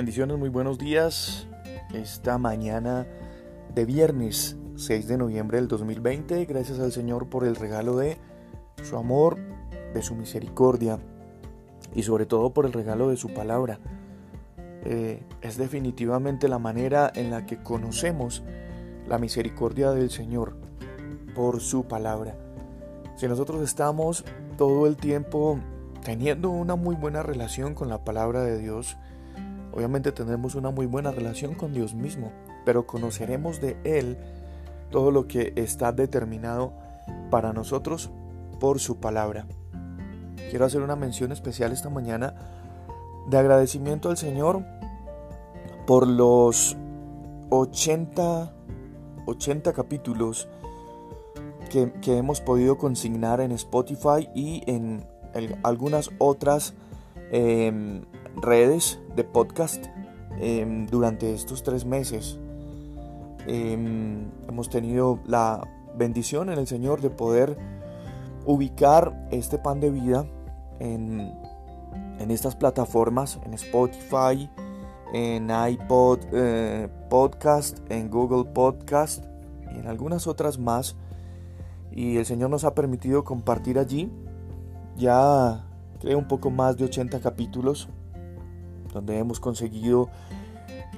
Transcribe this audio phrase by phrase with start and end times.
[0.00, 1.46] Bendiciones, muy buenos días.
[1.92, 3.06] Esta mañana
[3.74, 8.16] de viernes 6 de noviembre del 2020, gracias al Señor por el regalo de
[8.82, 9.36] su amor,
[9.92, 10.98] de su misericordia
[11.94, 13.78] y sobre todo por el regalo de su palabra.
[14.86, 18.42] Eh, es definitivamente la manera en la que conocemos
[19.06, 20.56] la misericordia del Señor
[21.34, 22.38] por su palabra.
[23.16, 24.24] Si nosotros estamos
[24.56, 25.60] todo el tiempo
[26.02, 28.96] teniendo una muy buena relación con la palabra de Dios,
[29.72, 32.32] obviamente tendremos una muy buena relación con Dios mismo,
[32.64, 34.18] pero conoceremos de Él
[34.90, 36.72] todo lo que está determinado
[37.30, 38.10] para nosotros
[38.58, 39.46] por su palabra.
[40.50, 42.34] Quiero hacer una mención especial esta mañana
[43.28, 44.64] de agradecimiento al Señor
[45.86, 46.76] por los
[47.50, 48.52] 80,
[49.26, 50.48] 80 capítulos
[51.70, 55.06] que, hemos podido consignar en Spotify y en
[55.62, 56.74] algunas otras
[57.30, 58.02] em,
[58.36, 59.86] redes de podcast
[60.38, 62.38] em, durante estos tres meses.
[63.46, 67.56] Em, hemos tenido la bendición en el Señor de poder
[68.46, 70.26] ubicar este pan de vida
[70.78, 71.32] en,
[72.18, 74.50] en estas plataformas, en Spotify,
[75.12, 79.24] en iPod eh, Podcast, en Google Podcast
[79.74, 80.96] y en algunas otras más.
[81.92, 84.10] Y el Señor nos ha permitido compartir allí
[85.00, 85.64] ya
[85.98, 87.88] creo un poco más de 80 capítulos
[88.92, 90.10] donde hemos conseguido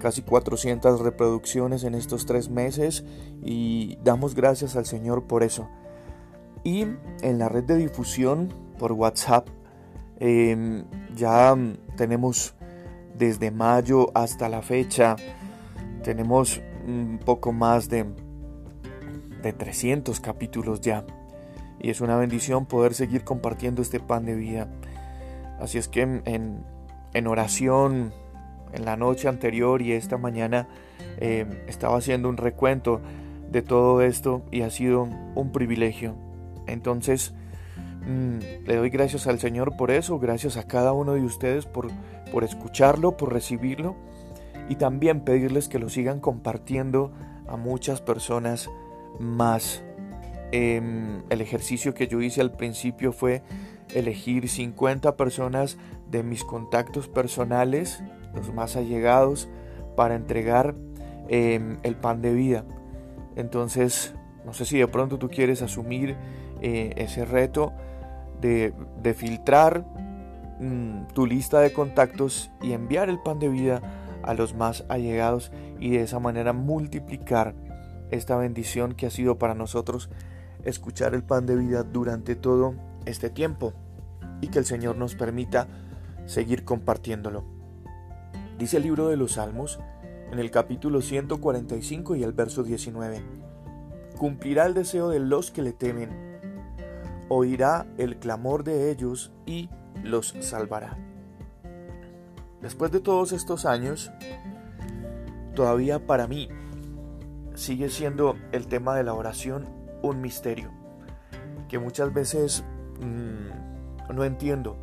[0.00, 3.04] casi 400 reproducciones en estos tres meses
[3.44, 5.68] y damos gracias al Señor por eso.
[6.64, 6.86] Y
[7.22, 9.48] en la red de difusión por WhatsApp
[10.18, 11.56] em, ya
[11.96, 12.54] tenemos
[13.16, 15.16] desde mayo hasta la fecha,
[16.02, 18.06] tenemos un poco más de,
[19.42, 21.04] de 300 capítulos ya.
[21.78, 24.68] Y es una bendición poder seguir compartiendo este pan de vida.
[25.58, 26.64] Así es que en, en
[27.26, 28.12] oración
[28.72, 30.68] en la noche anterior y esta mañana
[31.18, 33.00] em, estaba haciendo un recuento
[33.50, 36.14] de todo esto y ha sido un privilegio.
[36.66, 37.34] Entonces,
[38.06, 41.88] mm, le doy gracias al Señor por eso, gracias a cada uno de ustedes por,
[42.30, 43.96] por escucharlo, por recibirlo
[44.68, 47.12] y también pedirles que lo sigan compartiendo
[47.48, 48.70] a muchas personas
[49.18, 49.82] más.
[50.52, 53.42] Em, el ejercicio que yo hice al principio fue
[53.94, 55.78] elegir 50 personas
[56.10, 58.02] de mis contactos personales,
[58.34, 59.48] los más allegados,
[59.96, 60.74] para entregar
[61.28, 62.64] em, el pan de vida.
[63.36, 64.14] Entonces,
[64.44, 66.16] no sé si de pronto tú quieres asumir
[66.60, 67.72] eh, ese reto
[68.40, 68.72] de,
[69.14, 69.84] filtrar
[70.60, 73.80] mm, tu lista de contactos y enviar el pan de vida
[74.22, 77.54] a los más allegados y de esa manera multiplicar
[78.10, 80.10] esta bendición que ha sido para nosotros
[80.64, 82.74] escuchar el pan de vida durante todo
[83.10, 83.74] este tiempo
[84.40, 85.68] y que el Señor nos permita
[86.26, 87.44] seguir compartiéndolo.
[88.58, 89.80] Dice el libro de los Salmos
[90.30, 93.22] en el capítulo 145 y el verso 19.
[94.16, 96.10] Cumplirá el deseo de los que le temen,
[97.28, 99.70] oirá el clamor de ellos y
[100.02, 100.98] los salvará.
[102.60, 104.12] Después de todos estos años,
[105.54, 106.48] todavía para mí
[107.54, 109.68] sigue siendo el tema de la oración
[110.02, 110.70] un misterio,
[111.68, 112.64] que muchas veces
[113.00, 114.76] mm, no entiendo,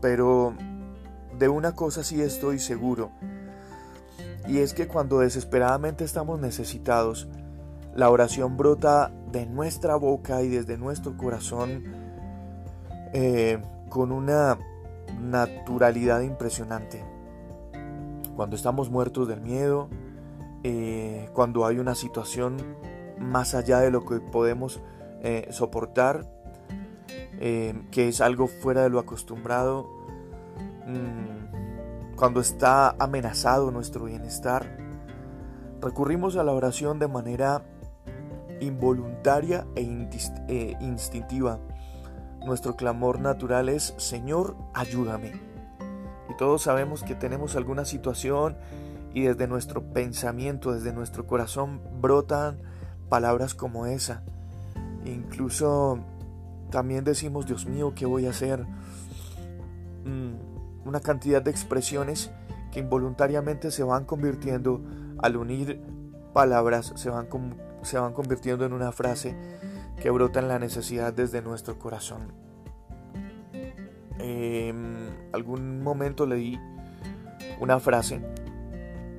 [0.00, 0.54] pero
[1.38, 3.10] de una cosa sí estoy seguro,
[4.48, 7.28] y es que cuando desesperadamente estamos necesitados,
[7.94, 11.84] la oración brota de nuestra boca y desde nuestro corazón
[13.12, 14.58] eh, con una
[15.20, 17.02] naturalidad impresionante.
[18.36, 19.88] Cuando estamos muertos del miedo,
[20.62, 22.56] eh, cuando hay una situación
[23.18, 24.80] más allá de lo que podemos
[25.22, 26.26] eh, soportar,
[27.38, 29.88] que es algo fuera de lo acostumbrado,
[30.86, 34.78] mm, cuando está amenazado nuestro bienestar,
[35.80, 37.62] recurrimos a la oración de manera
[38.60, 40.08] involuntaria e,
[40.48, 41.60] e instintiva.
[42.44, 45.32] Nuestro clamor natural es, Señor, ayúdame.
[46.30, 48.56] Y todos sabemos que tenemos alguna situación
[49.12, 52.58] y desde nuestro pensamiento, desde nuestro corazón brotan
[53.08, 54.22] palabras como esa.
[55.04, 56.00] incluso
[56.76, 58.66] también decimos, Dios mío, ¿qué voy a hacer?
[60.04, 60.34] Mm,
[60.86, 62.30] una cantidad de expresiones
[62.70, 64.82] que involuntariamente se van convirtiendo
[65.16, 65.80] al unir
[66.34, 67.28] palabras, se van
[67.80, 69.34] se van convirtiendo en una frase
[70.02, 72.34] que brota en la necesidad desde nuestro corazón.
[74.18, 76.60] Em, algún momento leí
[77.58, 78.20] una frase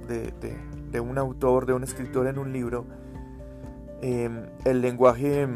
[0.07, 2.85] de, un autor, de un escritor en un libro.
[4.03, 5.47] Em, el lenguaje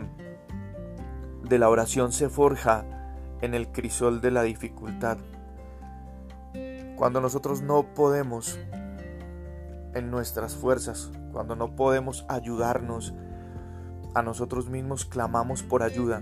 [1.51, 2.85] de la oración se forja
[3.41, 5.17] en el crisol de la dificultad.
[6.95, 8.57] Cuando nosotros no podemos
[9.93, 13.13] en nuestras fuerzas, cuando no podemos ayudarnos
[14.13, 16.21] a nosotros mismos, clamamos por ayuda.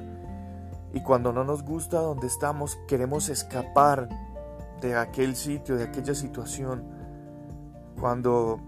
[0.93, 4.09] Y cuando no nos gusta donde estamos, queremos escapar
[4.81, 6.83] de aquel sitio, de aquella situación.
[7.99, 8.59] Cuando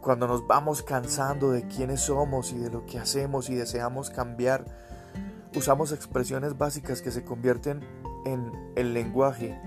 [0.00, 4.64] cuando nos vamos cansando de quiénes somos y de lo que hacemos y deseamos cambiar,
[5.54, 7.80] usamos expresiones básicas que se convierten
[8.24, 9.60] en el lenguaje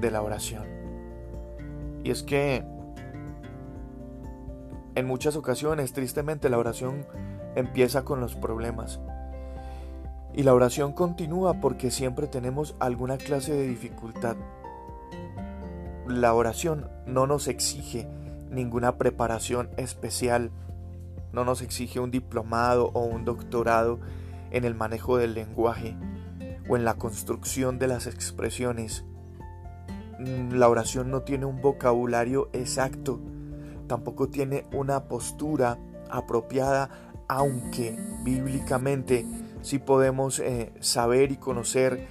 [0.00, 0.66] de la oración.
[2.04, 2.64] Y es que
[4.94, 7.06] en muchas ocasiones, tristemente, la oración
[7.54, 9.00] empieza con los problemas.
[10.34, 14.36] Y la oración continúa porque siempre tenemos alguna clase de dificultad.
[16.06, 18.08] La oración no nos exige
[18.50, 20.50] ninguna preparación especial,
[21.32, 24.00] no nos exige un diplomado o un doctorado
[24.50, 25.96] en el manejo del lenguaje
[26.68, 29.04] o en la construcción de las expresiones.
[30.18, 33.20] Mm, la oración no tiene un vocabulario exacto,
[33.86, 35.78] tampoco tiene una postura
[36.10, 36.90] apropiada,
[37.28, 39.26] aunque bíblicamente
[39.62, 42.06] sí podemos eh, saber y conocer,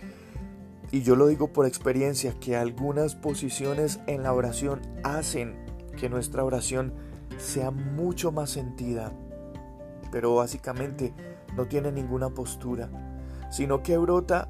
[0.92, 5.56] y yo lo digo por experiencia, que algunas posiciones en la oración hacen
[5.98, 6.94] que nuestra oración
[7.38, 9.12] sea mucho más sentida,
[10.12, 11.14] pero básicamente
[11.58, 12.88] no tiene ninguna postura,
[13.50, 14.48] sino que brota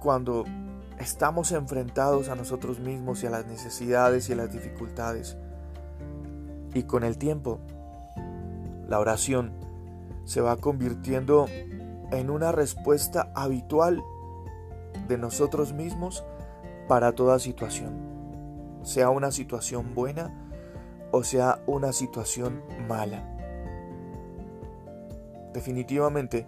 [0.00, 0.44] cuando
[0.98, 5.36] estamos enfrentados a nosotros mismos y a las necesidades y a las dificultades.
[6.74, 7.60] Y con el tiempo,
[8.88, 9.52] la oración
[10.24, 11.46] se va convirtiendo
[12.10, 14.02] en una respuesta habitual
[15.06, 16.24] de nosotros mismos
[16.88, 20.32] para toda situación, sea una situación buena
[21.12, 23.35] o sea una situación mala.
[25.56, 26.46] Definitivamente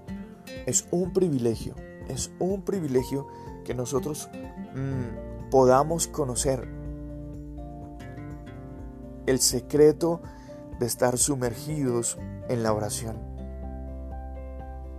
[0.66, 1.74] es un privilegio,
[2.08, 3.26] es un privilegio
[3.64, 4.28] que nosotros
[4.74, 6.68] mm, podamos conocer
[9.24, 10.20] el secreto
[10.78, 12.18] de estar sumergidos
[12.50, 13.16] en la oración.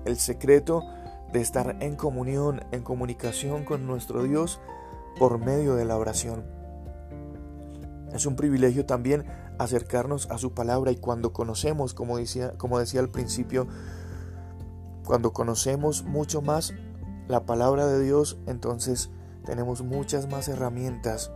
[0.06, 0.82] El secreto
[1.32, 4.60] de estar en comunión, en comunicación con nuestro Dios
[5.20, 6.46] por medio de la oración.
[8.12, 9.26] Es un privilegio también
[9.60, 13.68] acercarnos a su palabra y cuando conocemos, como decía, como decía al principio,
[15.10, 16.76] cuando conocemos mucho más
[17.28, 19.10] la palabra de Dios, entonces
[19.44, 21.32] tenemos muchas más herramientas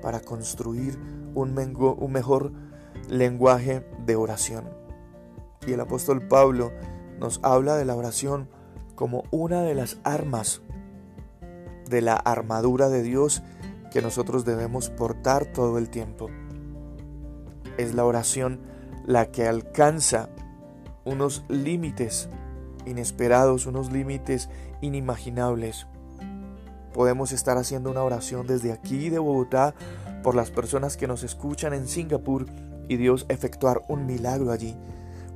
[0.00, 0.98] para construir
[1.34, 2.52] un, un mejor
[3.10, 4.64] lenguaje de oración.
[5.66, 6.72] Y el apóstol Pablo
[7.20, 8.48] nos habla de la oración
[8.94, 10.62] como una de las armas
[11.90, 13.42] de la armadura de Dios
[13.90, 16.30] que nosotros debemos portar todo el tiempo
[17.76, 18.60] es la oración
[19.04, 20.30] la que alcanza
[21.04, 22.30] unos límites
[22.88, 24.48] inesperados, unos límites
[24.80, 25.86] inimaginables.
[26.92, 29.74] Podemos estar haciendo una oración desde aquí de Bogotá
[30.22, 32.46] por las personas que nos escuchan en Singapur
[32.88, 34.76] y Dios efectuar un milagro allí.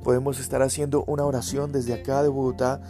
[0.03, 2.81] Podemos estar haciendo una oración desde acá de Bogotá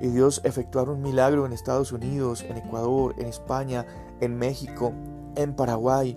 [0.00, 3.86] y Dios efectuar un milagro en Estados Unidos, en Ecuador, en España,
[4.20, 4.92] en México,
[5.36, 6.16] en Paraguay,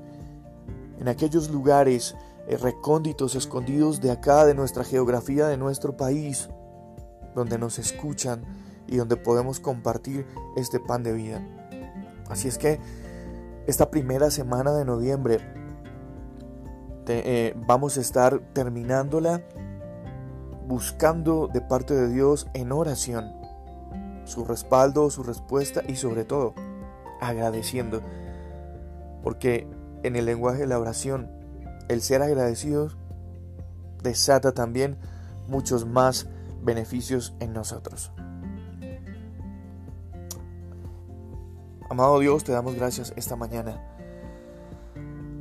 [0.99, 2.15] en aquellos lugares
[2.47, 6.49] eh, recónditos, escondidos de acá, de nuestra geografía, de nuestro país,
[7.35, 8.44] donde nos escuchan
[8.88, 10.25] y donde podemos compartir
[10.56, 11.45] este pan de vida.
[12.30, 12.80] Así es que
[13.68, 15.40] esta primera semana de noviembre
[17.07, 19.42] eh, vamos a estar terminándola
[20.68, 23.44] buscando de parte de Dios en oración
[24.25, 26.54] su respaldo, su respuesta y sobre todo
[27.21, 28.02] agradeciendo.
[29.21, 29.68] Porque
[30.04, 31.30] en el lenguaje de la oración
[31.90, 32.97] el ser agradecidos
[34.02, 34.97] desata también
[35.47, 36.28] muchos más
[36.63, 38.11] beneficios en nosotros.
[41.89, 43.81] Amado Dios, te damos gracias esta mañana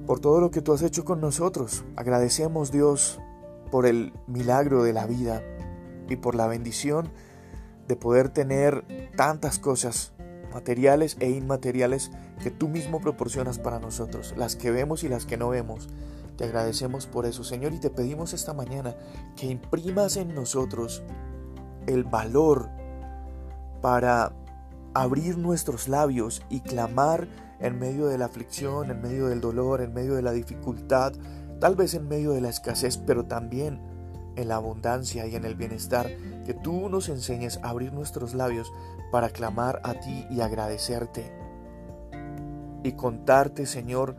[0.06, 1.84] por todo lo que tú has hecho con nosotros.
[1.96, 3.20] Agradecemos Dios
[3.70, 5.42] por el milagro de la vida
[6.08, 7.10] y por la bendición
[7.88, 8.84] de poder tener
[9.16, 10.12] tantas cosas
[10.52, 12.10] materiales e inmateriales
[12.42, 15.88] que tú mismo proporcionas para nosotros, las que vemos y las que no vemos.
[16.42, 18.96] Te agradecemos por eso, Señor, y te pedimos esta mañana
[19.36, 21.04] que imprimas en nosotros
[21.86, 22.68] el valor
[23.80, 24.32] para
[24.92, 27.28] abrir nuestros labios y clamar
[27.60, 31.12] en medio de la aflicción, en medio del dolor, en medio de la dificultad,
[31.60, 33.80] tal vez en medio de la escasez, pero también
[34.34, 36.10] en la abundancia y en el bienestar,
[36.44, 38.72] que tú nos enseñes a abrir nuestros labios
[39.12, 41.32] para clamar a ti y agradecerte.
[42.82, 44.16] Y contarte, Señor,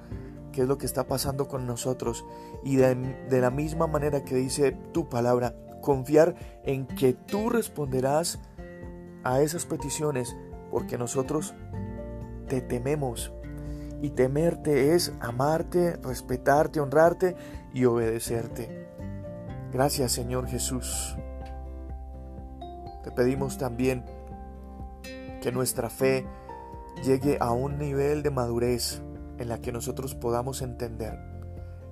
[0.53, 2.23] qué es lo que está pasando con nosotros
[2.63, 2.95] y de,
[3.29, 8.39] la misma manera que dice tu palabra, confiar en que tú responderás
[9.25, 10.37] a esas peticiones
[10.71, 11.53] porque nosotros
[12.47, 13.33] te tememos
[14.01, 17.35] Y temerte es amarte, respetarte, honrarte
[17.73, 18.87] y obedecerte.
[19.71, 21.17] Gracias Señor Jesús.
[23.03, 24.05] Te pedimos también
[25.41, 26.25] que nuestra fe
[27.03, 29.01] llegue a un nivel de madurez
[29.37, 31.17] en la que nosotros podamos entender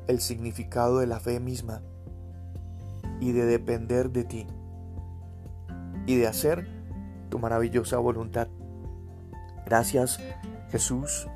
[0.07, 1.81] el significado de la fe misma
[3.19, 4.47] y de depender de ti
[6.05, 6.67] y de hacer
[7.29, 8.47] tu maravillosa voluntad.
[9.65, 10.19] Gracias
[10.69, 11.27] Jesús.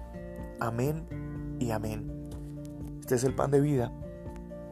[0.59, 1.05] Amén
[1.59, 2.29] y amén.
[2.99, 3.91] Este es el pan de vida.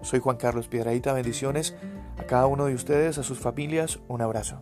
[0.01, 1.13] Soy Juan Carlos Piedradita.
[1.13, 1.75] Bendiciones
[2.17, 3.99] a cada uno de ustedes, a sus familias.
[4.07, 4.59] Un abrazo.